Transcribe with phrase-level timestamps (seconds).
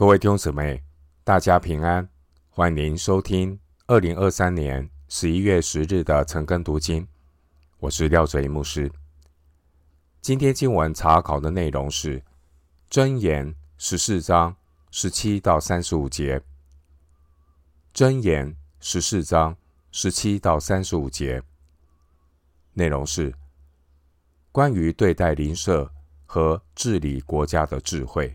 [0.00, 0.82] 各位弟兄姊妹，
[1.24, 2.08] 大家平安，
[2.48, 7.06] 欢迎收听二零二三年十一月十日的晨更读经。
[7.80, 8.90] 我是廖哲一牧师。
[10.22, 12.18] 今天经文查考的内容是
[12.90, 14.56] 《箴言》十四章
[14.90, 16.38] 十七到三十五节，
[17.92, 19.54] 《箴言》十四章
[19.92, 21.42] 十七到三十五节
[22.72, 23.34] 内容是
[24.50, 25.92] 关于对待邻舍
[26.24, 28.34] 和治理国家的智慧。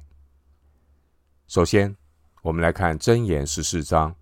[1.47, 1.95] 首先，
[2.41, 4.15] 我们来看《箴言》十四章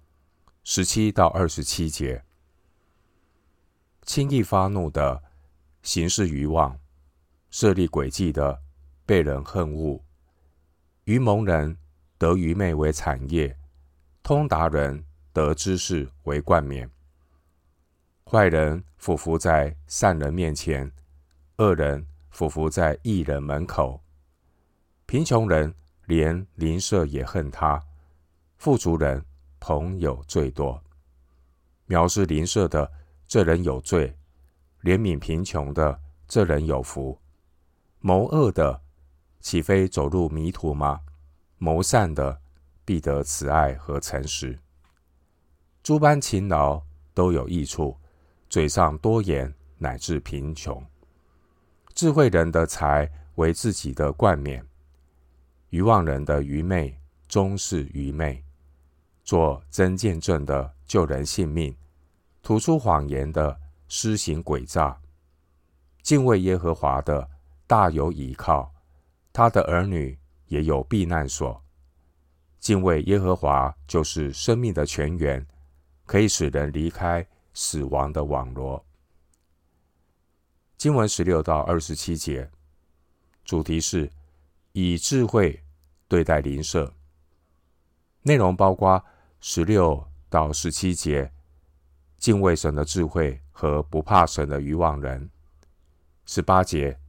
[0.66, 2.22] 十七到二十七节：
[4.02, 5.24] 轻易发怒的，
[5.82, 6.78] 行事愚妄；
[7.50, 8.62] 设立诡计的，
[9.06, 10.04] 被人恨恶；
[11.06, 11.78] 愚蒙人
[12.18, 13.58] 得愚昧为产业，
[14.22, 16.92] 通达人得知识为冠冕。
[18.26, 20.92] 坏人俯伏在善人面前，
[21.56, 24.04] 恶人俯伏在义人门口，
[25.06, 25.74] 贫穷人。
[26.06, 27.82] 连邻舍也恨他，
[28.58, 29.24] 富足人
[29.60, 30.82] 朋友最多。
[31.88, 32.92] 藐视邻舍的，
[33.28, 34.14] 这人有罪；
[34.82, 37.20] 怜悯贫穷的，这人有福。
[38.00, 38.82] 谋恶的，
[39.40, 41.02] 岂非走入迷途吗？
[41.58, 42.42] 谋善的，
[42.84, 44.60] 必得慈爱和诚实。
[45.82, 46.82] 诸般勤劳
[47.14, 47.98] 都有益处，
[48.50, 50.86] 嘴上多言乃至贫穷。
[51.94, 54.66] 智慧人的财为自己的冠冕。
[55.74, 56.96] 愚妄人的愚昧
[57.28, 58.44] 终是愚昧，
[59.24, 61.76] 做真见证的救人性命，
[62.44, 65.02] 吐出谎言的施行诡诈。
[66.04, 67.28] 敬畏耶和华的
[67.66, 68.72] 大有倚靠，
[69.34, 71.60] 他的儿女也有避难所。
[72.60, 75.44] 敬畏耶和华就是生命的泉源，
[76.06, 78.86] 可以使人离开死亡的网罗。
[80.78, 82.52] 经文十六到二十七节，
[83.44, 84.12] 主题是
[84.74, 85.60] 以智慧。
[86.14, 86.94] 对待邻舍，
[88.22, 89.04] 内容包括
[89.40, 91.34] 十六到十七节，
[92.20, 95.28] 敬畏神的智慧和不怕神的愚妄人；
[96.28, 97.00] 十八节，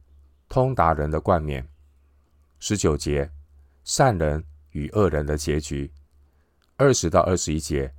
[0.49, 1.63] 通达人的冠冕；
[2.57, 3.29] 十九节，
[3.83, 5.91] 善人与恶人的结局；
[6.75, 7.93] 二十到二十一节，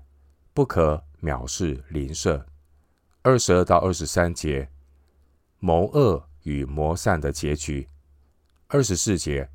[0.52, 2.44] 不可藐视邻舍；
[3.22, 4.68] 二十二到二十三节，
[5.60, 7.86] 谋恶与谋善的结局；
[8.66, 9.48] 二十四节。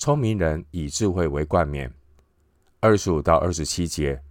[0.00, 1.92] 聪明人以智慧为冠冕，
[2.80, 4.22] 二十五到二十七节，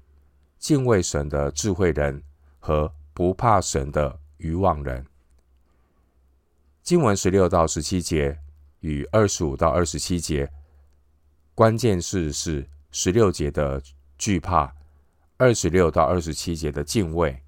[0.57, 2.23] 敬畏神的智慧人
[2.57, 5.05] 和不怕神的愚妄人。
[6.81, 8.39] 经文十六到十七节
[8.79, 10.51] 与二十五到二十七节，
[11.53, 13.79] 关键字是十六节的
[14.17, 14.75] 惧怕，
[15.37, 17.43] 二十六到二十七节的敬畏，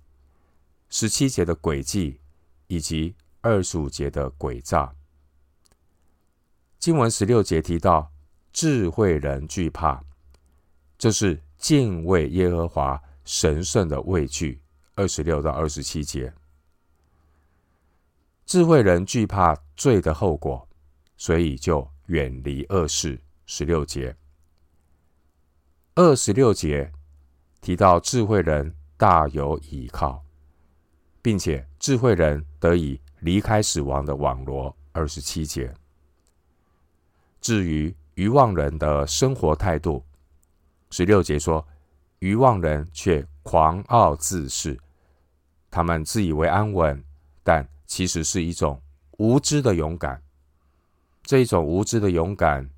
[0.89, 2.19] 十七节的诡计，
[2.67, 4.93] 以及二十五节的诡诈。
[6.77, 8.10] 经文十六节提到。
[8.53, 10.03] 智慧人惧怕，
[10.97, 14.61] 这是敬畏耶和华神圣的畏惧。
[14.95, 16.33] 二十六到二十七节，
[18.45, 20.67] 智慧人惧怕罪的后果，
[21.15, 23.19] 所以就远离恶事。
[23.45, 24.15] 十六节，
[25.95, 26.91] 二十六节
[27.61, 30.23] 提到智慧人大有倚靠，
[31.21, 34.75] 并且智慧人得以离开死亡的网罗。
[34.91, 35.73] 二十七节，
[37.39, 37.95] 至于。
[38.21, 40.05] 愚妄人的生活态度，
[40.91, 41.67] 十六节说：
[42.19, 44.77] 愚妄人却狂傲自恃，
[45.71, 47.03] 他们自以为安稳，
[47.41, 48.79] 但其实是一种
[49.17, 50.21] 无知的勇敢。
[51.23, 52.69] 这一种无知的勇敢，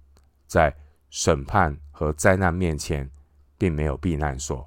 [0.48, 0.74] 在
[1.10, 3.12] 审判和灾难面前，
[3.58, 4.66] 并没有避难所。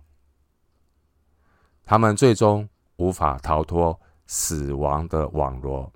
[1.87, 5.91] 他们最终无法逃脱死亡的网罗。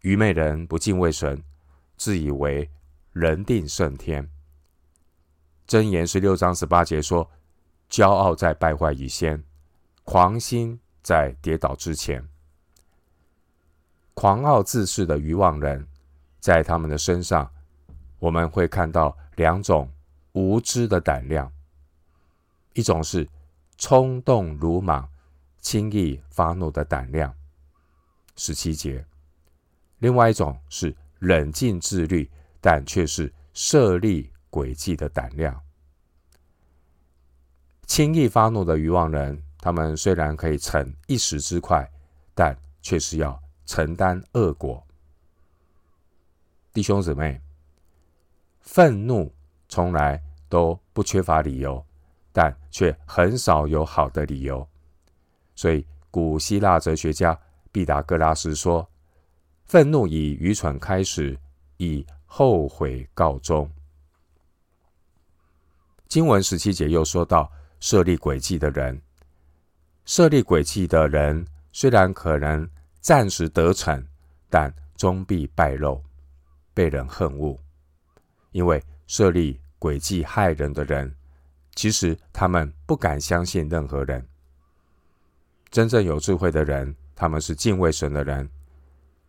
[0.00, 1.40] 愚昧人不敬畏神，
[1.96, 2.68] 自以为。
[3.12, 4.28] 人定胜天。
[5.66, 7.30] 箴言十六章十八节说
[7.88, 9.42] ：“骄傲在败坏以先，
[10.04, 12.26] 狂心在跌倒之前。”
[14.14, 15.86] 狂傲自恃的愚妄人，
[16.40, 17.50] 在他们的身上，
[18.18, 19.90] 我们会看到两种
[20.32, 21.50] 无知的胆量：
[22.74, 23.28] 一种是
[23.78, 25.08] 冲动鲁莽、
[25.58, 27.34] 轻易发怒的胆量，
[28.36, 29.04] 十七节；
[29.98, 32.30] 另外一种是冷静自律。
[32.62, 35.60] 但却是设立诡计的胆量。
[37.84, 41.86] 轻易发怒的愚妄人，他们虽然可以逞一时之快，
[42.34, 44.86] 但却是要承担恶果。
[46.72, 47.38] 弟兄姊妹，
[48.60, 49.34] 愤怒
[49.68, 51.84] 从来都不缺乏理由，
[52.32, 54.66] 但却很少有好的理由。
[55.54, 57.38] 所以，古希腊哲学家
[57.70, 58.88] 毕达哥拉斯说
[59.66, 61.38] ：“愤怒以愚蠢开始，
[61.76, 63.70] 以后悔告终。
[66.08, 68.98] 经文十七节又说到设立诡计的人，
[70.06, 72.66] 设立诡计的人虽然可能
[73.02, 74.02] 暂时得逞，
[74.48, 76.02] 但终必败露，
[76.72, 77.54] 被人恨恶，
[78.52, 81.14] 因为设立诡计害人的人，
[81.74, 84.26] 其实他们不敢相信任何人。
[85.70, 88.48] 真正有智慧的人，他们是敬畏神的人，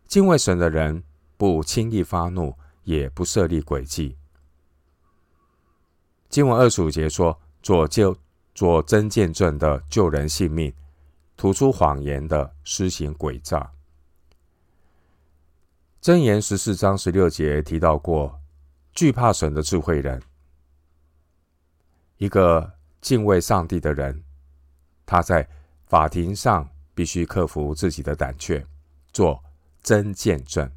[0.08, 1.04] 敬畏神的人
[1.36, 4.18] 不轻易发怒，也不设立诡计。
[6.30, 8.18] 经文二十五节说：“做就
[8.56, 10.74] 做真见证的救人性命，
[11.38, 13.72] 吐出谎言的施行诡诈。”
[16.02, 18.42] 箴言十四章十六节提到过，
[18.94, 20.22] 惧怕神的智慧人，
[22.18, 24.24] 一个敬畏上帝的人，
[25.06, 25.48] 他在
[25.86, 28.66] 法庭上必须克服自己的胆怯，
[29.14, 29.42] 做
[29.82, 30.70] 真见证，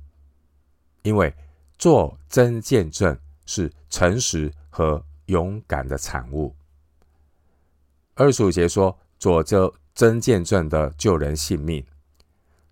[1.03, 1.35] 因为
[1.79, 5.05] 做真见证是诚实和。
[5.27, 6.55] 勇敢的产物。
[8.15, 11.85] 二十五节说：“做这真见证的救人性命，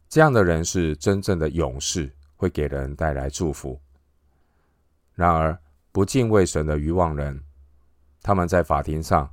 [0.08, 3.80] 这样的人是真正的勇士，会给人带来祝福。
[5.14, 5.60] 然而，
[5.90, 7.42] 不敬畏神的愚妄人，
[8.22, 9.28] 他们在法庭上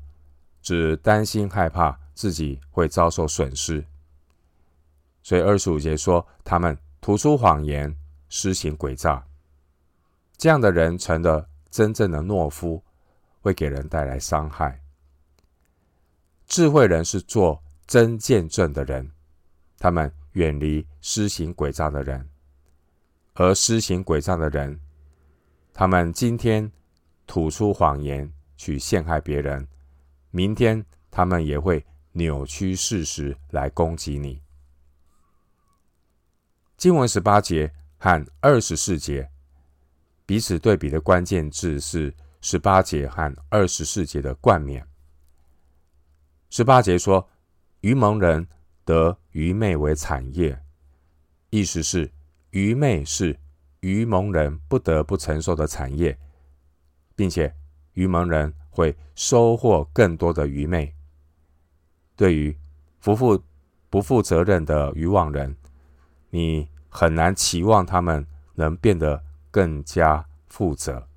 [0.63, 3.85] 只担心害怕自己会遭受损失，
[5.21, 7.95] 所以二十五节说他们吐出谎言，
[8.29, 9.24] 施行诡诈。
[10.41, 12.83] 这样的人成了真正的懦夫。”
[13.43, 14.79] 会给人带来伤害。
[16.45, 19.09] 智慧人是做真见证的人，
[19.79, 22.29] 他们远离施行诡诈的人，
[23.33, 24.79] 而施行诡诈的人，
[25.73, 26.71] 他们今天
[27.25, 29.67] 吐出谎言去陷害别人，
[30.29, 34.39] 明天他们也会扭曲事实来攻击你。
[36.77, 39.30] 经文十八节和二十四节
[40.31, 42.13] 彼此对比的关键字是。
[42.39, 44.87] 十八节和二十四节的冠冕。
[46.49, 47.29] 十八节说
[47.81, 48.47] ：“愚蒙人
[48.85, 50.57] 得愚昧为产业”，
[51.51, 52.09] 意思是
[52.51, 53.37] 愚昧是
[53.81, 56.17] 愚蒙人不得不承受的产业，
[57.13, 57.53] 并且
[57.93, 60.95] 愚蒙人会收获更多的愚昧。
[62.15, 62.57] 对于
[63.01, 63.43] 不负
[63.89, 65.55] 不负责任的愚妄人，
[66.29, 68.25] 你很难期望他们
[68.55, 71.07] 能变得更加负责。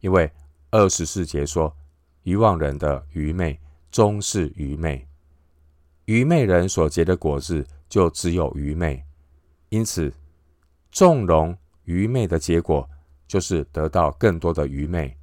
[0.00, 0.30] 因为
[0.70, 1.74] 二十四节说，
[2.24, 3.58] 愚妄人的愚昧
[3.90, 5.08] 终是愚昧，
[6.04, 9.02] 愚昧人所结的果子就只有愚昧，
[9.70, 10.12] 因此
[10.90, 12.88] 纵容愚昧的结果
[13.26, 15.16] 就是得到更多的愚昧，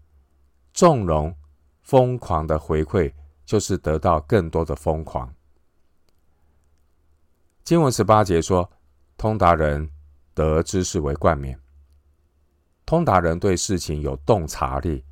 [0.74, 1.36] 纵容
[1.84, 3.14] 疯狂的回馈
[3.46, 5.34] 就是得到更多的疯狂。
[7.64, 8.70] 经文十八节说，
[9.18, 9.90] 通达人
[10.34, 11.60] 得知识为冠冕。
[12.86, 15.04] 通达人对事情有洞察力，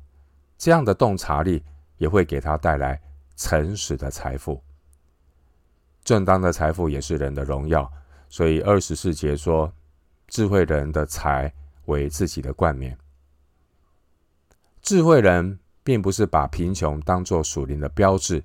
[0.58, 1.62] 这样的洞察力
[1.96, 3.00] 也会给他带来
[3.36, 4.62] 诚实的财富。
[6.04, 7.90] 正当的财富也是人的荣耀，
[8.28, 9.72] 所以二十四节说，
[10.28, 11.52] 智慧人的财
[11.86, 12.96] 为自己的冠冕。
[14.82, 18.42] 智慧人并不是把贫穷当作属灵的标志，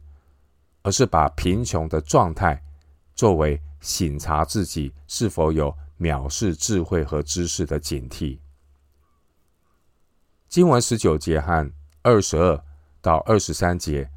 [0.81, 2.61] 而是把贫穷的状态
[3.15, 8.37] 作为省察自己是否有藐视智慧和知识的警惕。
[10.47, 11.71] 经文十九节和
[12.01, 12.63] 二十二
[13.01, 14.09] 到二十三节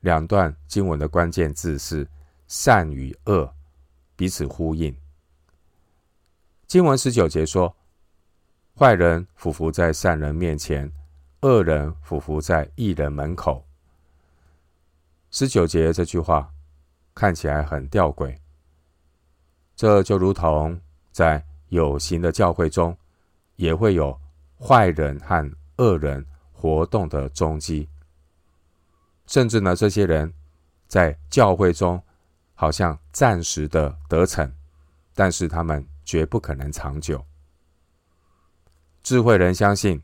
[0.00, 2.06] 两段经文的关键字是
[2.46, 3.54] “善与恶”，
[4.16, 4.94] 彼此呼应。
[6.66, 7.74] 经文十九节说
[8.78, 10.92] ：“坏人俯伏在善人面前，
[11.40, 13.64] 恶人俯伏在义人门口。”
[15.30, 16.52] 十九节这句话
[17.14, 18.36] 看起来很吊诡，
[19.74, 20.78] 这就如同
[21.10, 22.94] 在有形的教会中
[23.56, 24.20] 也会有
[24.60, 25.50] 坏人和
[25.82, 27.88] 恶人活动的踪迹，
[29.26, 30.32] 甚至呢，这些人
[30.86, 32.00] 在教会中
[32.54, 34.52] 好像暂时的得逞，
[35.12, 37.24] 但是他们绝不可能长久。
[39.02, 40.00] 智慧人相信，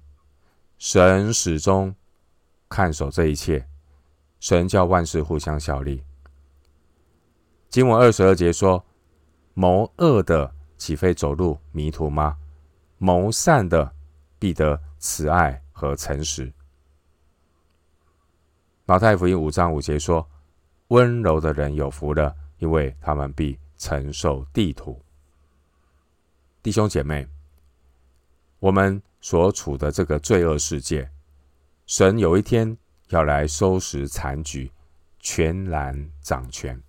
[0.79, 1.95] 神始终
[2.69, 3.69] 看守这一切，
[4.41, 6.03] 神叫万事互相效力。
[7.69, 8.85] 经文二十二节说
[9.55, 12.37] ：“谋恶的岂非走入迷途吗？
[12.97, 13.95] 谋善的
[14.41, 16.53] 必得慈爱。”和诚实。
[18.85, 20.29] 马太福音五章五节说
[20.89, 25.01] ：“温柔的人有福了，因为他们必承受地土。”
[26.65, 27.29] 弟兄姐妹，
[28.59, 31.09] 我们所处的这个罪恶世界，
[31.87, 32.77] 神有一天
[33.11, 34.73] 要来收拾残局，
[35.21, 36.83] 全然掌权。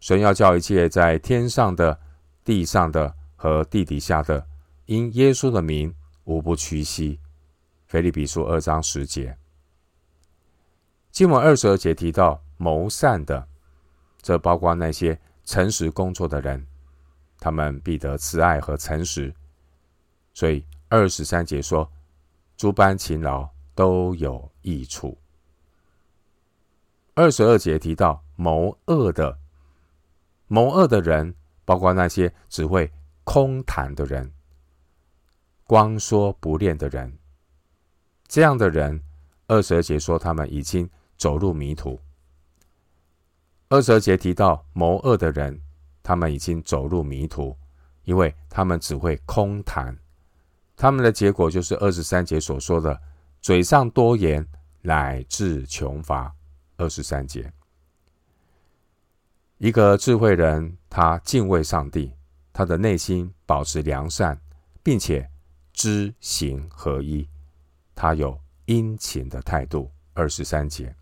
[0.00, 2.00] 神要叫一切在天上的、
[2.42, 4.46] 地上的和地底下的，
[4.86, 7.20] 因耶稣的名，无不屈膝。
[7.88, 9.34] 腓利比书二章十节，
[11.10, 13.48] 经文二十二节提到谋善的，
[14.20, 16.66] 这包括那些诚实工作的人，
[17.40, 19.34] 他们必得慈爱和诚实。
[20.34, 21.90] 所以二十三节说，
[22.58, 25.16] 诸般勤劳都有益处。
[27.14, 29.38] 二十二节提到谋恶的，
[30.46, 32.92] 谋恶的人包括那些只会
[33.24, 34.30] 空谈的人，
[35.64, 37.17] 光说不练的人。
[38.28, 39.02] 这样的人，
[39.46, 41.98] 二十二节说他们已经走入迷途。
[43.70, 45.60] 二十二节提到谋恶的人，
[46.02, 47.56] 他们已经走入迷途，
[48.04, 49.98] 因为他们只会空谈。
[50.76, 53.00] 他们的结果就是二十三节所说的
[53.42, 54.46] ：“嘴上多言，
[54.82, 56.32] 乃至穷乏。”
[56.78, 57.52] 二十三节，
[59.56, 62.14] 一个智慧人，他敬畏上帝，
[62.52, 64.40] 他的内心保持良善，
[64.80, 65.28] 并且
[65.72, 67.28] 知行合一，
[67.98, 69.90] 他有殷勤的态度。
[70.14, 70.94] 二十三节，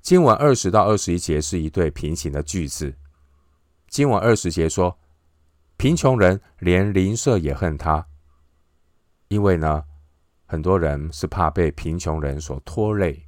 [0.00, 2.94] 经文二十到二十一节是一对平行的句子。
[3.88, 4.98] 经文二十节说。
[5.78, 8.06] 贫穷人连邻舍也恨他，
[9.26, 9.82] 因为呢，
[10.46, 13.26] 很多人是怕被贫穷人所拖累。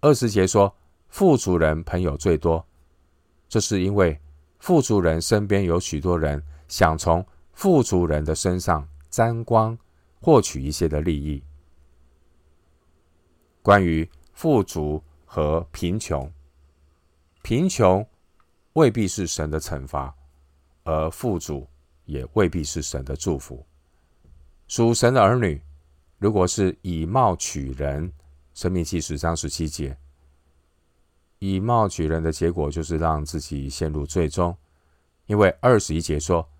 [0.00, 0.76] 二十节说，
[1.08, 2.64] 富足人朋友最多，
[3.48, 4.20] 这是因为
[4.60, 9.76] 富足人身边有许多人想从富足人的身上沾光，
[10.22, 11.42] 获取一些的利益。
[13.60, 16.32] 关于富足和贫穷，
[17.42, 18.06] 贫穷
[18.72, 20.14] 未必是神的惩罚。
[20.84, 21.64] 而富足
[22.06, 23.64] 也未必是神的祝福。
[24.66, 25.62] 属神的儿女，
[26.18, 28.10] 如果是以貌取人，
[28.52, 29.96] 《申命记》十章十七节，
[31.38, 34.56] 以貌取人的结果就是让自己陷入罪中。
[35.26, 36.50] 因为二十一节说，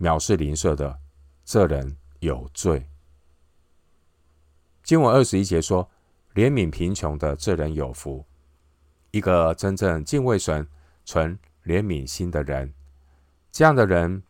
[0.00, 0.98] 藐视邻舍的
[1.44, 2.88] 这人有罪。
[4.82, 5.90] 经文二十一节说，
[6.34, 8.24] 怜悯贫穷的这人有福。
[9.10, 10.68] 一个真正敬畏神、
[11.04, 12.72] 存怜悯心的人。
[13.50, 14.22] 这样的人，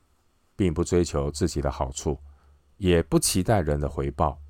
[0.54, 2.18] 并不追求自己的好处，
[2.76, 4.40] 也不期待人的回报，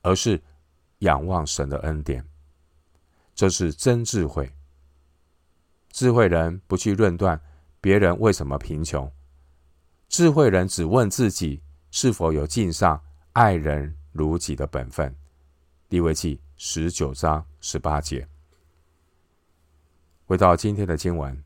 [0.00, 0.40] 而是
[1.00, 2.24] 仰望神的恩典。
[3.34, 4.54] 这是真智慧。
[5.90, 7.40] 智慧人不去论断
[7.80, 9.10] 别人为什么贫穷，
[10.08, 11.60] 智慧人只问自己
[11.92, 13.00] 是否有尽上
[13.34, 15.14] 爱人如己的本分。
[15.90, 18.26] 利未记十九章十八节。
[20.24, 21.44] 回到今天的经文，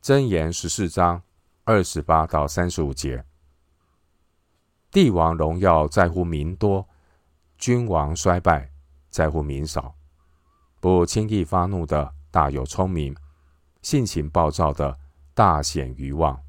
[0.00, 1.20] 箴言十四章。
[1.64, 3.22] 二十八到三十五节，
[4.90, 6.88] 帝王荣耀在乎民多，
[7.58, 8.70] 君王衰败
[9.10, 9.94] 在乎民少。
[10.80, 13.14] 不轻易发怒的大有聪明，
[13.82, 14.98] 性情暴躁的
[15.34, 16.42] 大显愚妄。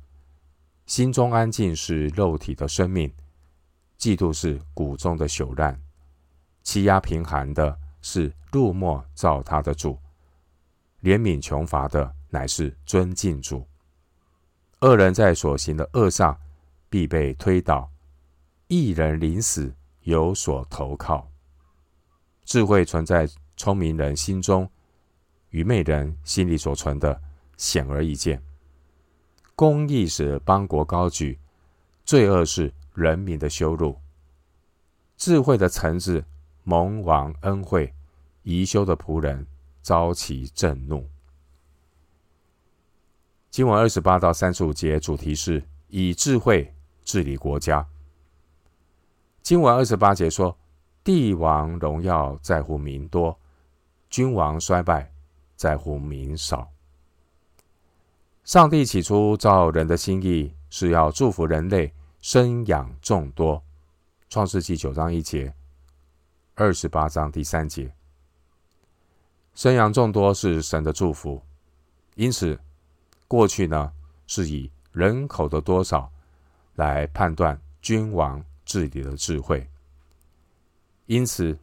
[0.90, 3.14] 心中安静是肉体的生命，
[4.00, 5.80] 嫉妒是骨中的朽烂。
[6.64, 10.00] 欺压贫寒的是入没造他的主，
[11.04, 13.64] 怜悯穷乏的乃是尊敬主。
[14.80, 16.36] 恶人在所行的恶上
[16.90, 17.88] 必被推倒，
[18.68, 21.30] 一人临死有所投靠。
[22.46, 24.68] 智慧存在聪明人心中，
[25.52, 27.22] 愚昧人心里所存的
[27.58, 28.42] 显而易见。
[29.60, 31.38] 公义使邦国高举，
[32.06, 33.94] 罪恶是人民的羞辱。
[35.18, 36.24] 智慧的臣子
[36.64, 37.94] 蒙王恩惠，
[38.44, 39.46] 贻羞的仆人
[39.82, 41.06] 遭其震怒。
[43.50, 46.74] 经文二十八到三十五节，主题是以智慧
[47.04, 47.86] 治理国家。
[49.42, 50.58] 经文二十八节说
[51.04, 53.38] ：“帝王荣耀在乎民多，
[54.10, 55.12] 君王衰败
[55.58, 56.66] 在乎民少。”
[58.50, 63.64] 上帝起初造人的心意是要祝福人类生养众多。
[64.28, 65.54] 创世纪九章一节，
[66.56, 67.94] 二十八章第三节，
[69.54, 71.40] 生养众多是神的祝福，
[72.16, 72.60] 因此。
[73.28, 73.94] 过去呢，
[74.26, 76.12] 是以人口的多少
[76.74, 79.70] 来判断君王治理的智慧。
[81.06, 81.56] 因此，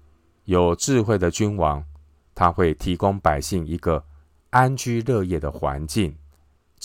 [0.44, 1.84] 有智慧的君王，
[2.32, 4.04] 他会提供百姓一个
[4.50, 6.16] 安居乐业的环境，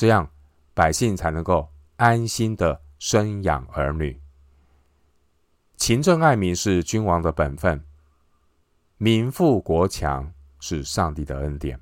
[0.02, 0.28] 这样
[0.74, 4.20] 百姓才能够安心的生养儿女。
[5.78, 7.86] 勤政爱民是君王的本分，
[8.98, 11.80] 民富国强是上帝的恩典。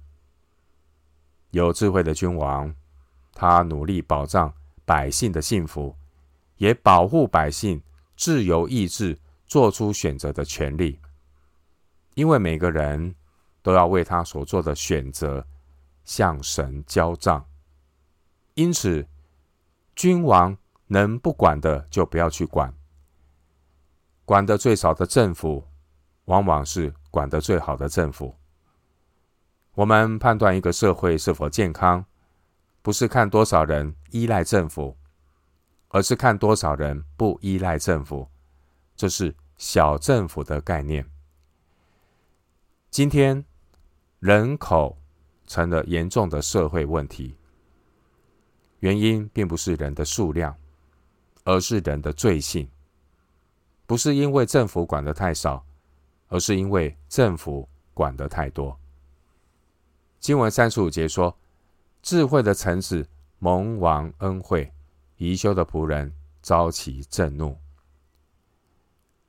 [1.51, 2.75] 有智慧的君王。
[3.31, 5.95] 他努力保障百姓的幸福，
[6.57, 7.81] 也保护百姓
[8.17, 10.99] 自由意志做出选择的权利。
[12.15, 13.15] 因为每个人
[13.61, 15.47] 都要为他所做的选择
[16.03, 17.45] 向神交账，
[18.59, 19.07] 因此
[19.95, 22.73] 君王能不管的就不要去管。
[24.25, 25.65] 管得最少的政府，
[26.25, 28.35] 往往是管得最好的政府。
[29.75, 32.03] 我们判断一个社会是否健康，
[32.81, 34.97] 不是看多少人依赖政府，
[35.87, 38.27] 而是看多少人不依赖政府。
[38.93, 41.09] 这是小政府的概念。
[42.89, 43.45] 今天
[44.19, 44.97] 人口
[45.47, 47.38] 成了严重的社会问题，
[48.79, 50.55] 原因并不是人的数量，
[51.43, 52.69] 而是人的罪性。
[53.85, 55.65] 不是因为政府管得太少，
[56.27, 58.77] 而是因为政府管得太多。
[60.19, 61.35] 经文三十五节说
[62.01, 63.07] ：“智慧的臣子
[63.39, 64.71] 蒙王恩惠，
[65.17, 67.57] 贻羞的仆人遭其震怒。”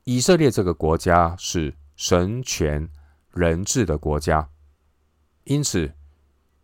[0.04, 2.88] 以色列这个国家是神权。
[3.32, 4.50] 人治的国家，
[5.44, 5.94] 因此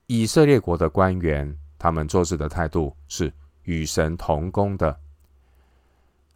[0.09, 4.99] 以色列国的官员，他们做事的态度是与神同工的。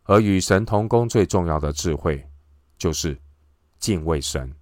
[0.05, 2.25] 而与神同工最重要的智慧，
[2.79, 3.21] 就是
[3.81, 4.55] 敬畏神。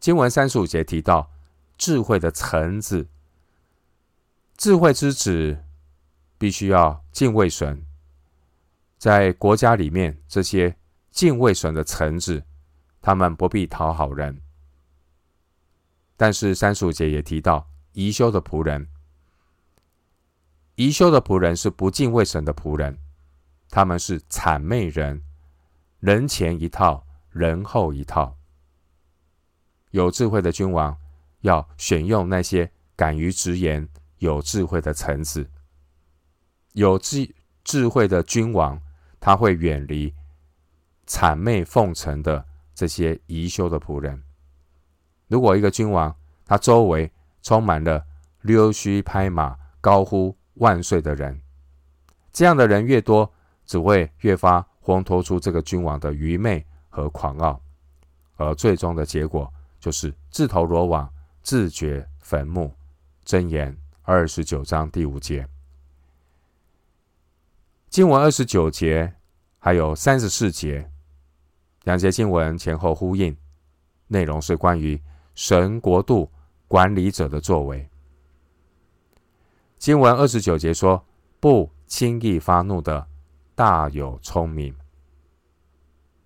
[0.00, 1.30] 经文三十五节提到
[1.78, 3.06] 智慧的臣子，
[4.56, 5.62] 智慧之子
[6.36, 7.86] 必须要敬畏神。
[8.98, 10.76] 在国家里面，这些
[11.12, 12.42] 敬畏神的臣子。
[13.00, 14.42] 他们不必讨好人，
[16.16, 18.88] 但是三十五节也提到宜修的仆人。
[20.76, 22.98] 宜修的仆人是不敬畏神的仆人，
[23.68, 25.22] 他们是谄媚人，
[26.00, 28.36] 人前一套，人后一套。
[29.90, 30.96] 有智慧的君王
[31.40, 35.48] 要选用那些敢于直言、有智慧的臣子。
[36.72, 38.80] 有智智慧的君王，
[39.20, 40.14] 他会远离
[41.06, 42.46] 谄媚奉承的。
[42.74, 44.20] 这些宜修的仆人，
[45.28, 47.11] 如果一个君王他周围
[47.42, 48.04] 充满了
[48.42, 51.40] 溜须拍马、高呼万岁的人，
[52.32, 53.30] 这样的人越多，
[53.66, 57.60] 只会越发烘托出这个君王的愚昧和狂傲，
[58.36, 62.72] 而最终的结果就是自投罗网、自掘坟墓。
[63.24, 65.46] 箴言二十九章第五节，
[67.88, 69.14] 经文二十九节
[69.60, 70.90] 还有三十四节。
[71.84, 73.36] 两节经文前后呼应，
[74.08, 75.00] 内容是关于
[75.36, 76.31] 神国度
[76.72, 77.86] 管理者的作为。
[79.76, 81.04] 经文二十九节说
[81.38, 83.06] ：“不轻易发怒的，
[83.54, 84.74] 大有聪明。”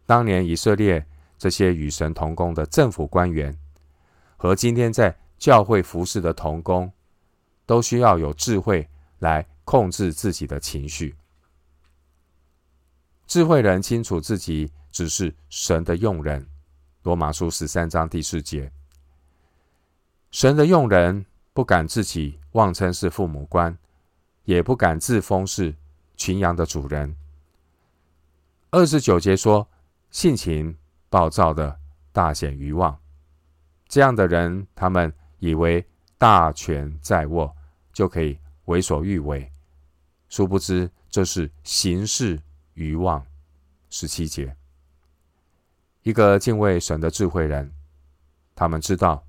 [0.06, 1.04] 当年以色列
[1.37, 3.59] 这些与神同工的政府官员，
[4.37, 6.92] 和今天在教会服侍的同工，
[7.66, 11.16] 都需要有智慧来控制自己的情绪。
[13.26, 14.70] 智慧人清楚自己。
[14.92, 16.48] 只是神的用人，
[17.02, 18.72] 罗马书十三章第四节。
[20.31, 23.77] 神的用人不敢自己妄称是父母官，
[24.45, 25.75] 也不敢自封是
[26.17, 27.17] 群羊的主人。
[28.71, 29.67] 二十九节说，
[30.11, 30.77] 性情
[31.09, 31.79] 暴躁的
[32.12, 32.99] 大显愚妄，
[33.89, 35.85] 这样的人，他们以为
[36.19, 37.55] 大权在握，
[37.93, 39.51] 就可以为所欲为，
[40.29, 42.41] 殊不知这是行事
[42.75, 43.25] 愚妄。
[43.89, 44.55] 十七节。
[46.03, 47.73] 一个敬畏神的智慧人，
[48.55, 49.26] 他们知道，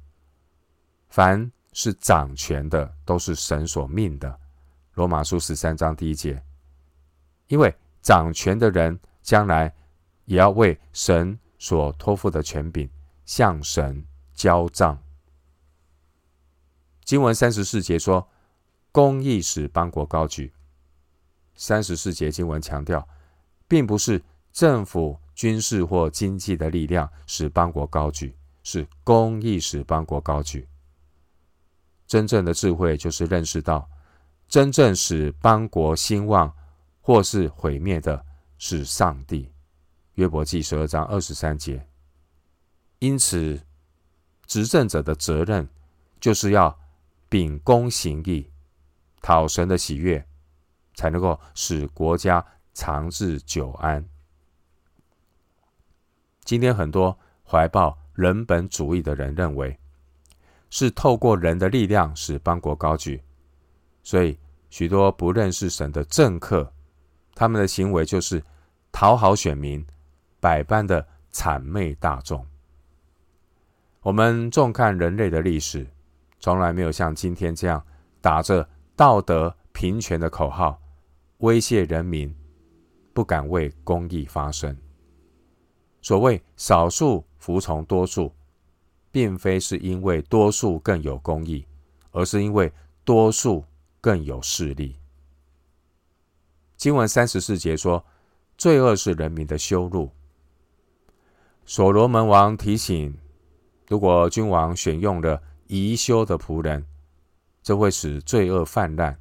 [1.18, 4.40] 凡是掌权的都是神所命的。
[4.94, 6.40] 罗马书十三章第一节，
[7.48, 9.74] 因为掌权的人将来
[10.26, 12.88] 也要为神所托付的权柄
[13.26, 14.96] 向神交账。
[17.04, 18.30] 经文三十四节说，
[18.92, 20.54] 公义使邦国高举。
[21.56, 23.10] 三十四节经文强调，
[23.68, 24.22] 并不是
[24.54, 25.18] 政府。
[25.34, 30.68] 军事或经济的力量使邦国高举，是公义使邦国高举。
[32.08, 33.90] 真正的智慧就是认识到，
[34.48, 36.52] 真正使邦国兴旺
[37.02, 38.26] 或是毁灭的
[38.58, 39.52] 是上帝。
[40.14, 41.86] 约伯记十二章二十三节。
[43.00, 43.62] 因此，
[44.46, 45.68] 执政者的责任
[46.20, 46.80] 就是要
[47.30, 48.50] 秉公行义，
[49.22, 50.26] 讨神的喜悦，
[50.96, 52.44] 才能够使国家
[52.74, 54.04] 长治久安。
[56.44, 59.78] 今天很多怀抱人本主义的人认为，
[60.70, 63.22] 是透过人的力量使邦国高举，
[64.04, 64.38] 所以
[64.70, 66.72] 许多不认识神的政客，
[67.34, 68.44] 他们的行为就是
[68.92, 69.86] 讨好选民，
[70.40, 72.46] 百般的谄媚大众。
[74.02, 75.86] 我们重看人类的历史，
[76.40, 77.84] 从来没有像今天这样
[78.22, 80.82] 打着道德平权的口号，
[81.40, 82.34] 威胁人民，
[83.14, 84.76] 不敢为公义发声。
[86.02, 88.32] 所谓少数服从多数，
[89.18, 91.66] 并非是因为多数更有公义，
[92.12, 92.72] 而是因为
[93.04, 93.66] 多数
[94.00, 94.96] 更有势力。
[96.76, 98.06] 经文三十四节说
[98.60, 100.12] ：“罪恶是人民的羞辱。”
[101.66, 103.18] 所罗门王提醒，
[103.88, 106.86] 如果君王选用了宜羞的仆人，
[107.64, 109.18] 这会使罪恶泛滥，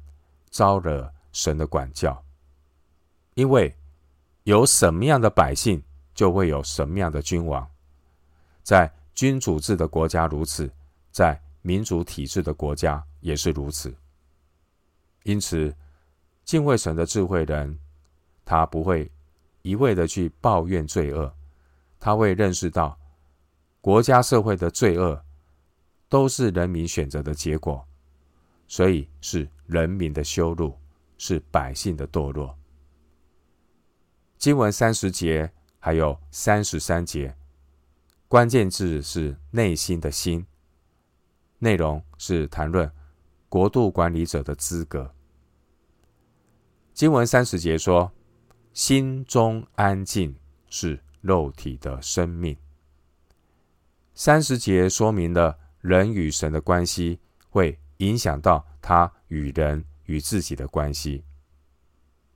[0.51, 2.23] 招惹神的管教。
[3.33, 3.75] 因为
[4.43, 5.81] 有什么样的百姓，
[6.13, 7.67] 就会有什么样的君王。
[8.61, 10.71] 在君主制的国家如此，
[11.11, 13.91] 在民主体制的国家也是如此。
[15.23, 15.75] 因此，
[16.45, 17.79] 敬畏神的智慧人，
[18.45, 19.11] 他不会
[19.63, 21.33] 一味的去抱怨罪恶。
[21.99, 22.95] 他会认识到，
[23.81, 25.19] 国家社会的罪恶
[26.07, 27.83] 都是人民选择的结果，
[28.67, 30.77] 所以是人民的羞辱，
[31.17, 32.55] 是百姓的堕落。
[34.37, 37.35] 经文三十节还有三十三节，
[38.27, 40.45] 关键字是内心的心，
[41.59, 42.91] 内容是谈论
[43.49, 45.13] 国度管理者的资格。
[46.93, 48.11] 经文三十节说
[48.73, 50.35] ：“心中安静
[50.69, 52.55] 是。”肉体的生命。
[54.13, 61.25] 三十节说明了人与神的关系会影响到他与人与自己的关系。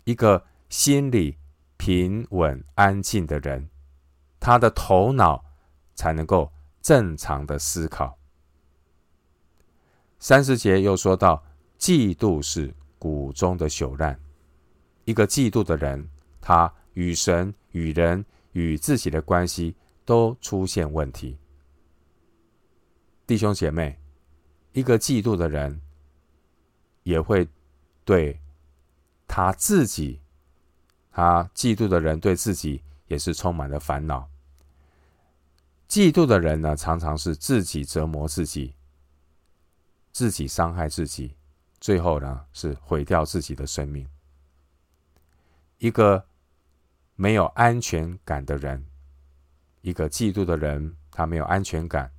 [0.04, 1.38] 一个心里
[1.78, 3.70] 平稳安静的人，
[4.42, 5.46] 他的头脑
[5.96, 6.52] 才能够
[6.82, 8.18] 正常的思考。
[10.20, 11.44] 三十节又说到，
[11.80, 14.20] 嫉妒是骨中的朽烂。
[15.06, 18.26] 一个嫉妒的人，他与神与人。
[18.54, 19.74] 与自己的关系
[20.04, 21.38] 都出现问题，
[23.26, 23.98] 弟兄姐妹，
[24.74, 25.80] 一个嫉妒的人
[27.04, 27.48] 也会
[28.04, 28.38] 对
[29.26, 30.20] 他自己，
[31.14, 34.28] 他嫉妒的人对自己也是充满了烦恼。
[35.92, 38.74] 嫉妒的人呢，常常是自己折磨自己，
[40.14, 41.36] 自己伤害自己，
[41.82, 44.08] 最后呢是毁掉自己的生命。
[45.80, 46.26] 一个。
[47.18, 48.84] 没有安全感的人，
[49.82, 52.12] 一个嫉妒的人，他没有安全感。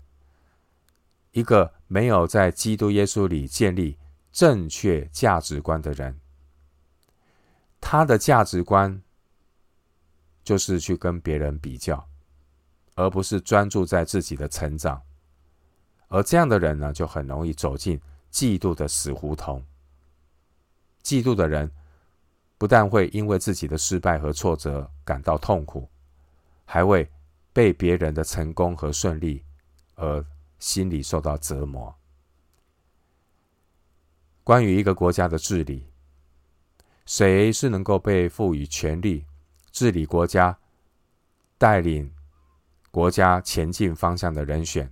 [1.32, 3.98] 一个没有在基督耶稣里建立
[4.30, 6.20] 正确价值观的人，
[7.80, 9.02] 他的价值观
[10.44, 12.08] 就是去跟别人比较，
[12.94, 15.00] 而不是专注在自己的成长。
[16.08, 18.00] 而这样的人呢，就很容易走进
[18.30, 19.64] 嫉妒的死胡同。
[21.02, 21.70] 嫉妒的人。
[22.58, 25.88] 不但会因为自己的失败和挫折感到痛苦，
[26.64, 27.10] 还会
[27.52, 29.42] 被别人的成功和顺利
[29.96, 30.24] 而
[30.60, 31.92] 心里受到折磨。
[34.44, 35.88] 关于一个国家的治理，
[37.04, 39.26] 谁是能够被赋予权力
[39.72, 40.56] 治理国家、
[41.58, 42.14] 带领
[42.92, 44.88] 国家前进方向的人选，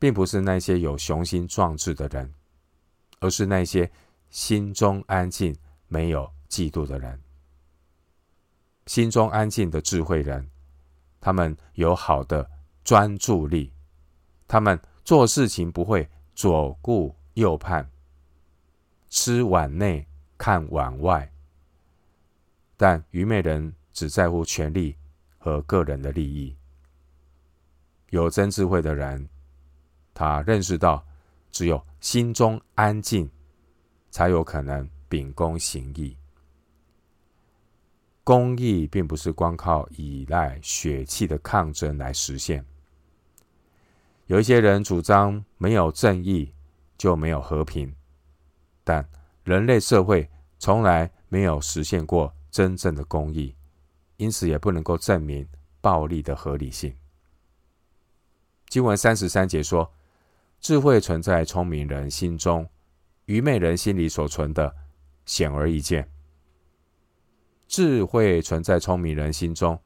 [0.00, 2.34] 并不是那些有雄心壮志的人，
[3.20, 3.88] 而是那些
[4.30, 6.28] 心中安静、没有。
[6.48, 7.20] 嫉妒的人，
[8.86, 10.50] 心中安静的智慧人，
[11.20, 12.50] 他们有好的
[12.82, 13.70] 专注力，
[14.46, 17.86] 他们做事情不会左顾右盼，
[19.10, 21.30] 吃碗内看碗外。
[22.78, 24.96] 但愚昧人只在乎权力
[25.36, 26.56] 和个人的利益。
[28.10, 29.28] 有真智慧的人，
[30.14, 31.04] 他认识到，
[31.50, 33.30] 只有心中安静，
[34.10, 36.16] 才有可能秉公行义。
[38.24, 42.64] 公义并不是光靠依赖血气的抗争来实现。
[44.26, 46.52] 有一些人主张没有正义
[46.98, 47.94] 就没有和平，
[48.84, 49.06] 但
[49.44, 53.54] 人类社会从来没有实现过真正的公义，
[54.16, 55.46] 因此也不能够证明
[55.80, 56.94] 暴力的合理性。
[58.68, 59.92] 经文三十三节说
[60.60, 62.68] ：“智慧存在聪明人心中，
[63.24, 64.74] 愚昧人心里所存的
[65.24, 66.10] 显而易见。”
[67.66, 69.78] 智慧存在聪明人心中，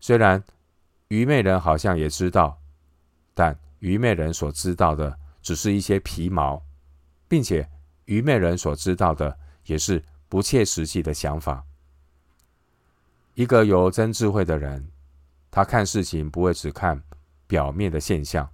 [0.00, 0.42] 虽然
[1.08, 2.60] 愚昧人好像也知道，
[3.34, 6.62] 但愚昧人所知道的只是一些皮毛，
[7.28, 7.68] 并且
[8.04, 11.64] 愚昧人所知道的也是不切实际的想法。
[13.34, 14.88] 一个有真智慧的人，
[15.50, 17.02] 他看事情不会只看
[17.52, 18.48] 表面的现象；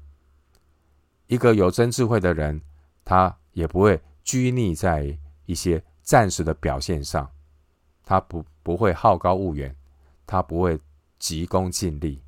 [1.29, 2.61] 一个有真智慧的人，
[3.05, 7.31] 他也不会拘泥在一些暂时的表现上。
[8.03, 9.77] 他不不会好高骛远，
[10.27, 10.81] 他不会
[11.17, 12.21] 急功近利。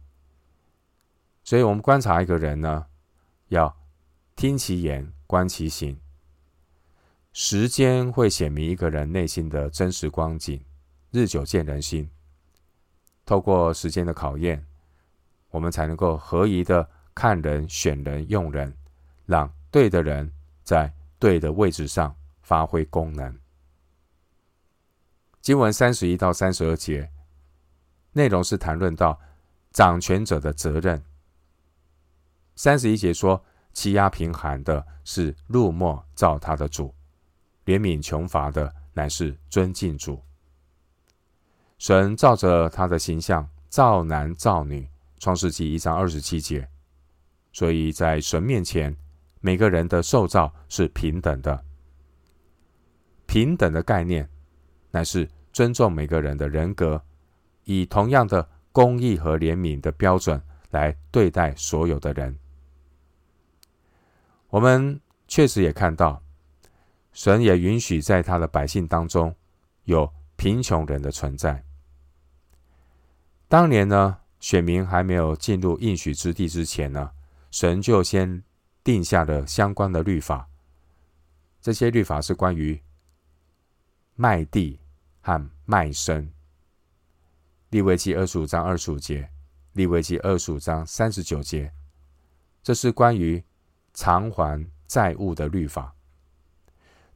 [1.42, 2.86] 所以，我们观察一个人呢，
[3.48, 3.76] 要
[4.36, 5.98] 听其言，观其行。
[7.32, 10.64] 时间会显明一个人内心的真实光景，
[11.10, 12.08] 日久见人心。
[13.26, 14.64] 透过时间的考验，
[15.50, 18.76] 我们才能够合宜的看人、选人、用人，
[19.26, 20.32] 让对的人
[20.64, 23.38] 在对的位置上发挥功能。
[25.40, 27.10] 经文三十一到三十二节，
[28.12, 29.18] 内容是谈论到
[29.72, 31.02] 掌权者的责任。
[32.56, 36.94] 三十一节说，欺压贫寒的是入没造他的主，
[37.64, 40.22] 怜悯穷乏的乃是尊敬主。
[41.78, 44.89] 神照着他的形象造男造女，
[45.20, 46.68] 创世纪一章二十七节。
[47.52, 48.96] 所以在神面前，
[49.40, 51.64] 每个人的受造是平等的。
[53.26, 54.28] 平等的概念，
[54.90, 57.00] 乃是尊重每个人的人格，
[57.64, 62.36] 以同样的公义和怜悯的标准来对待所有的人。
[64.48, 66.20] 我们确实也看到，
[67.12, 69.34] 神也允许在他的百姓当中
[69.84, 71.62] 有贫穷人的存在。
[73.48, 77.12] 当年呢，选民还没有进入应许之地之前呢，
[77.52, 78.42] 神就先
[78.82, 80.48] 定下了相关的律法。
[81.60, 82.82] 这些律法是关于
[84.16, 84.80] 卖地
[85.20, 86.32] 和卖身。
[87.68, 89.30] 利未记二十五章二十五节，
[89.74, 91.72] 利未记二十五章三十九节，
[92.62, 93.44] 这是关于。
[93.92, 95.92] 偿还债务的律法，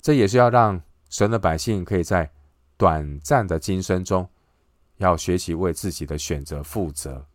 [0.03, 2.29] 这也是要让神的百姓可以在
[2.77, 4.29] 短暂的今生中，
[4.97, 7.27] 要学习为自己的选择负责。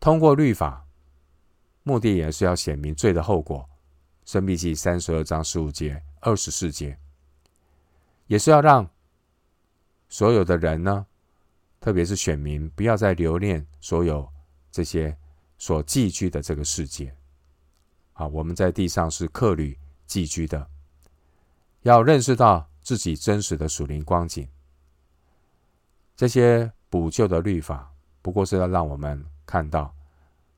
[0.00, 0.86] 通过律法，
[1.82, 3.68] 目的也是要显明罪的后果。
[4.24, 6.98] 申命记三十二章十五节、二十四节，
[8.26, 8.88] 也是要让
[10.10, 11.06] 所有的人呢，
[11.80, 14.30] 特别是选民，不要再留恋所有
[14.70, 15.16] 这些
[15.56, 17.16] 所寄居的这个世界。
[18.12, 20.68] 啊，我们在地上是客旅寄居的，
[21.80, 24.46] 要认识到自己真实的属灵光景。
[26.18, 27.88] 这些补救的律法，
[28.20, 29.94] 不过是要让我们看到，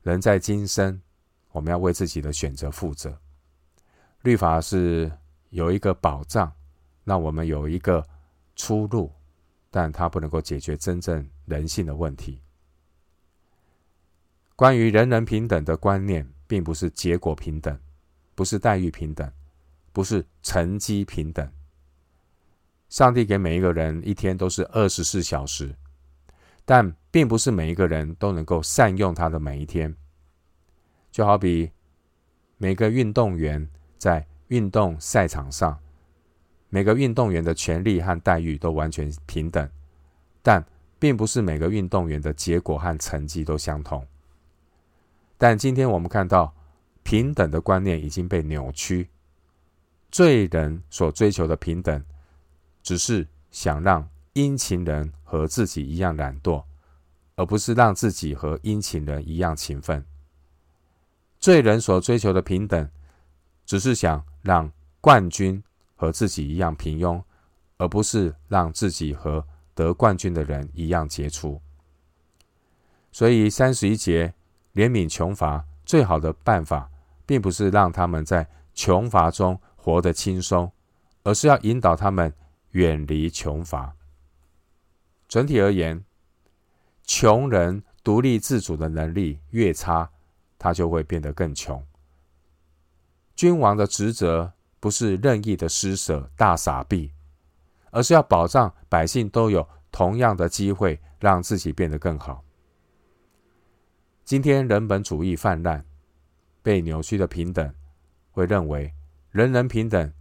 [0.01, 0.99] 人在今生，
[1.51, 3.15] 我们要为自己的选择负责。
[4.23, 5.11] 律法是
[5.51, 6.51] 有一个保障，
[7.03, 8.03] 让我们有一个
[8.55, 9.13] 出路，
[9.69, 12.41] 但它不能够解决真正人性的问题。
[14.55, 16.27] 关于人人平等的观念。
[16.51, 17.79] 并不是结果平等，
[18.35, 19.31] 不是待遇平等，
[19.93, 21.49] 不是成绩平等。
[22.91, 25.73] 上帝给每一个人一天都是二十四小时，
[26.65, 29.95] 但并不是每一个人都能够善用他的每一天。
[31.09, 31.71] 就好比
[32.57, 33.65] 每个运动员
[33.97, 35.79] 在运动赛场上，
[36.67, 39.69] 每个运动员的权利和待遇都完全平等，
[40.41, 40.61] 但
[40.99, 44.05] 并不是每个运动员的结果和成绩都相同。
[45.37, 46.53] 但今天我们看到，
[47.03, 49.07] 平等的观念已经被扭曲。
[50.11, 52.03] 罪人所追求的平等，
[52.81, 56.63] 只是想让殷勤人和自己一样懒惰，
[57.35, 60.05] 而不是让自己和殷勤人一样勤奋。
[61.39, 62.89] 罪人所追求的平等，
[63.65, 65.61] 只是想让冠军
[65.95, 67.21] 和自己一样平庸，
[67.77, 71.61] 而不是让自己和得冠军的人一样杰出。
[73.11, 74.33] 所以三十一节。
[74.73, 76.89] 怜悯穷乏最好的办法，
[77.25, 80.71] 并不是让他们在穷乏中活得轻松，
[81.23, 82.33] 而是要引导他们
[82.71, 83.95] 远离穷乏。
[85.27, 86.03] 整体而言，
[87.03, 90.11] 穷人独立自主的能力越差，
[90.59, 91.85] 他就会变得更穷。
[93.35, 97.11] 君王的职责不是任意的施舍大傻币，
[97.91, 102.43] 而是要保障百姓都有同样的机会，让自己变得更好。
[104.23, 105.85] 今天人本主义泛滥，
[106.61, 107.73] 被扭曲的平等，
[108.31, 108.93] 会认为
[109.31, 110.13] 人人平等，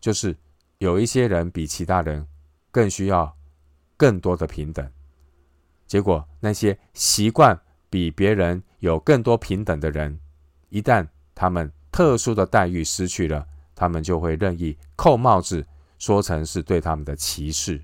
[0.00, 0.36] 就是
[0.78, 2.26] 有一些人比其他人
[2.70, 3.36] 更需要
[3.96, 4.90] 更多的平等。
[5.86, 7.58] 结果那些习惯
[7.90, 10.18] 比别人有更多平等的人，
[10.68, 15.66] 一旦他们特殊的待遇失去了，他们就会任意扣帽子，
[15.98, 17.82] 说成是对他们的歧视。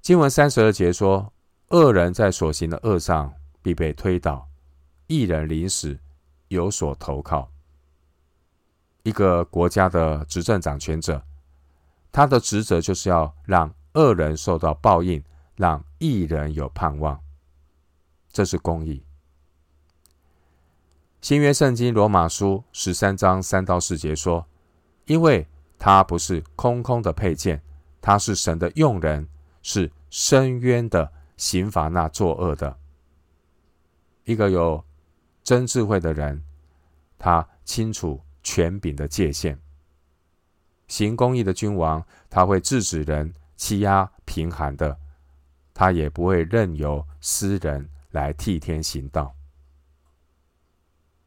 [0.00, 1.32] 经文三十二节说，
[1.68, 3.34] 恶人在所行的恶上。
[3.66, 4.48] 必被推倒，
[5.08, 5.98] 一人临死
[6.46, 7.50] 有所投靠。
[9.06, 11.22] 一个国家的执政掌权者，
[12.10, 15.22] 他的职责就是要让恶人受到报应，
[15.54, 17.20] 让义人有盼望。
[18.32, 19.04] 这是公义。
[21.20, 24.44] 新约圣经罗马书十三章三到四节说
[25.06, 25.46] ：“因为
[25.78, 27.62] 他不是空空的佩剑，
[28.00, 29.28] 他是神的用人，
[29.62, 32.76] 是伸冤的，刑罚那作恶的。”
[34.26, 34.84] 一个有
[35.44, 36.42] 真智慧的人，
[37.16, 39.60] 他清楚权柄的界限。
[40.86, 44.96] 行公义的君王，他会制止人欺压贫寒的，
[45.74, 49.34] 他也不会任由私人来替天行道。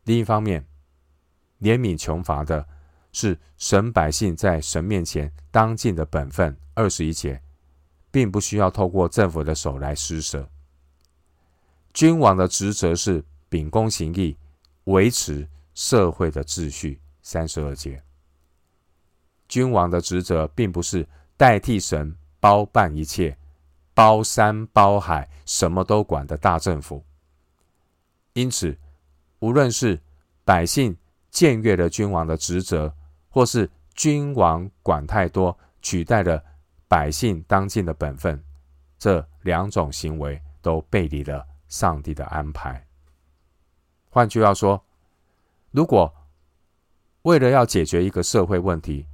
[0.06, 0.66] 另一方面，
[1.60, 2.66] 怜悯穷乏的
[3.12, 6.58] 是神百姓在神面前当尽的本分。
[6.74, 7.44] 二十一节，
[8.10, 10.50] 并不需要透过政府的手来施舍，
[11.94, 14.38] 君王的职责是秉公行义，
[14.86, 17.02] 维持社会的秩序。
[17.32, 18.02] 三十二节，
[19.48, 23.38] 君王的职责并不是代替神包办一切、
[23.94, 27.06] 包山包海、什么都管的大政府。
[28.34, 28.76] 因此，
[29.42, 30.02] 无论是
[30.44, 30.98] 百姓
[31.32, 32.92] 僭越了君王的职责，
[33.30, 36.44] 或是君王管太多，取代了
[36.88, 38.44] 百姓当尽的本分，
[38.98, 42.84] 这两种行为都背离了上帝的安排。
[44.10, 44.84] 换句话说，
[45.70, 46.12] 如果
[47.30, 49.06] 为了要解决一个社会问题，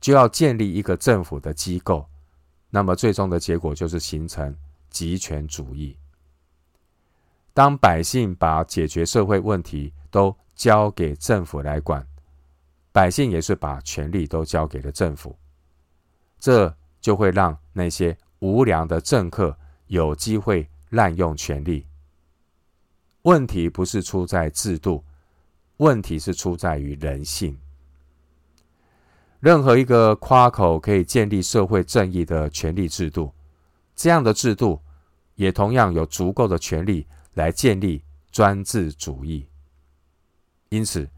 [0.00, 2.06] 就要建立一个政府的机构，
[2.70, 4.56] 那么最终的结果就是形成
[4.88, 5.96] 集权主义。
[7.52, 12.06] 当百姓把解决社会问题都交给政府来管，
[12.92, 15.36] 百姓也是把权力都交给了政府，
[16.38, 21.84] 这就会让那些无良的政客有机会滥用权力。
[23.22, 25.02] 问题不是出在制度。
[25.78, 27.58] 问题是出在于人性。
[29.40, 33.32] 任何一个夸口可以建立社会正义的权力制度，
[33.94, 34.80] 这样的制度
[35.34, 39.46] 也同样有足够的权力来建立专制主义。
[40.70, 41.08] 因此，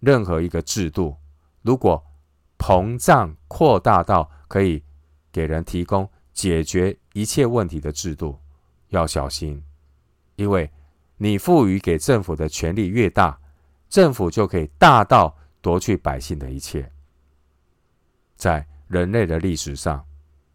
[0.00, 1.16] 任何一个制度
[1.62, 2.04] 如果
[2.58, 4.82] 膨胀扩大到可以
[5.32, 8.38] 给人提供解决一切问题的制度，
[8.90, 9.60] 要小心，
[10.36, 10.70] 因为
[11.16, 13.40] 你赋予给政府的权力越大。
[13.88, 16.92] 政府就可以大到夺去百姓的一切。
[18.36, 20.04] 在人类的历史上，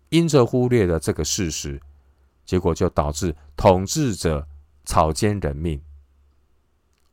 [0.10, 1.82] 因着忽略了这个事实，
[2.46, 4.48] 结果就导致统治者
[4.86, 5.82] 草菅人命。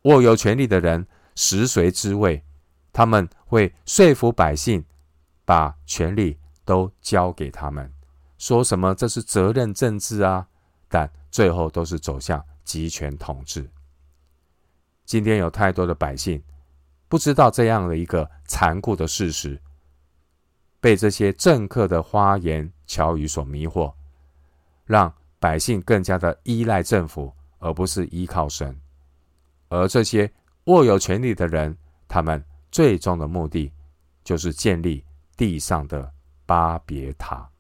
[0.02, 2.42] 握有权力的人食髓知味，
[2.92, 4.84] 他们会说服百姓
[5.44, 7.92] 把权力都交给他们，
[8.38, 10.46] 说什么这是责任政治啊，
[10.88, 13.68] 但最后都是走向集权统治。
[15.10, 16.40] 今天有太多的百姓
[17.08, 19.60] 不知道这样的一个残酷的事实，
[20.78, 23.92] 被这些政客的花言巧语所迷惑，
[24.84, 28.80] 让百姓更加的依赖政府，而不是依靠神。
[29.68, 30.32] 而这些
[30.66, 33.72] 握有权力的人，他们最终的目的
[34.22, 35.04] 就是建立
[35.36, 36.08] 地上的
[36.46, 37.50] 巴别塔。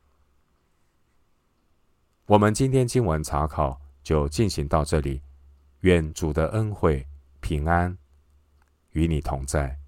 [2.26, 5.20] 我们今天经文查考就进行到这里，
[5.80, 7.04] 愿主的恩惠。
[7.40, 7.98] 平安
[8.92, 9.79] 与你同在。